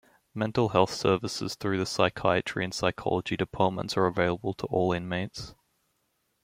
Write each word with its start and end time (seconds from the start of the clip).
Mental 0.33 0.69
Health 0.69 0.91
Services 0.95 1.53
through 1.53 1.77
the 1.77 1.85
Psychiatry 1.85 2.63
and 2.63 2.73
Psychology 2.73 3.37
Departments 3.37 3.95
are 3.95 4.07
available 4.07 4.55
to 4.55 4.65
all 4.65 4.93
inmates. 4.93 5.53